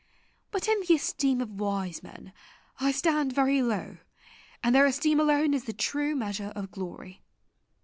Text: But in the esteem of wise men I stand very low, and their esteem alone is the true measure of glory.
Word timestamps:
But 0.49 0.67
in 0.67 0.79
the 0.87 0.95
esteem 0.95 1.41
of 1.41 1.59
wise 1.59 2.01
men 2.01 2.33
I 2.79 2.91
stand 2.91 3.33
very 3.33 3.61
low, 3.61 3.97
and 4.63 4.73
their 4.73 4.87
esteem 4.87 5.19
alone 5.19 5.53
is 5.53 5.65
the 5.65 5.73
true 5.73 6.15
measure 6.15 6.51
of 6.55 6.71
glory. 6.71 7.21